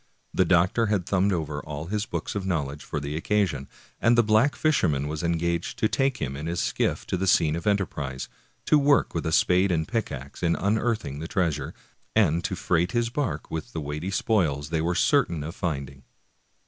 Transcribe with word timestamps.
The 0.33 0.45
doctor 0.45 0.87
had 0.87 1.05
thumbed 1.05 1.31
over 1.31 1.61
all 1.63 1.85
his 1.85 2.07
books 2.07 2.33
of 2.33 2.43
knowledge 2.43 2.83
for 2.83 2.99
the 2.99 3.15
occasion, 3.15 3.69
and 3.99 4.17
the 4.17 4.23
black 4.23 4.55
fisher 4.55 4.89
man 4.89 5.07
was 5.07 5.21
engaged 5.21 5.77
to 5.77 5.87
take 5.87 6.17
them 6.17 6.35
in 6.35 6.47
his 6.47 6.59
skiff 6.59 7.05
to 7.05 7.17
the 7.17 7.27
scene 7.27 7.55
of 7.55 7.67
enterprise, 7.67 8.27
to 8.65 8.79
work 8.79 9.13
with 9.13 9.31
spade 9.31 9.71
and 9.71 9.87
pickax 9.87 10.41
in 10.41 10.55
unearthing 10.55 11.19
the 11.19 11.27
treasure, 11.27 11.75
and 12.15 12.43
to 12.45 12.55
freight 12.55 12.93
his 12.93 13.11
bark 13.11 13.51
with 13.51 13.73
the 13.73 13.79
weighty 13.79 14.09
spoils 14.09 14.69
they 14.71 14.81
were 14.81 14.95
certain 14.95 15.43
of 15.43 15.53
finding. 15.55 16.01